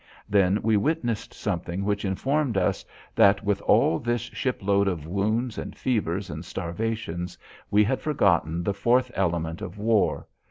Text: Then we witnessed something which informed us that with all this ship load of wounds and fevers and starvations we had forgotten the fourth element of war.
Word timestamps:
Then 0.27 0.57
we 0.63 0.77
witnessed 0.77 1.31
something 1.31 1.85
which 1.85 2.05
informed 2.05 2.57
us 2.57 2.83
that 3.13 3.43
with 3.43 3.61
all 3.61 3.99
this 3.99 4.21
ship 4.21 4.63
load 4.63 4.87
of 4.87 5.05
wounds 5.05 5.59
and 5.59 5.75
fevers 5.75 6.31
and 6.31 6.43
starvations 6.43 7.37
we 7.69 7.83
had 7.83 8.01
forgotten 8.01 8.63
the 8.63 8.73
fourth 8.73 9.11
element 9.13 9.61
of 9.61 9.77
war. 9.77 10.25